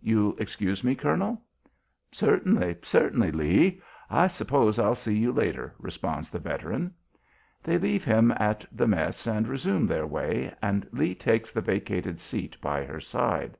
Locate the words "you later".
5.14-5.74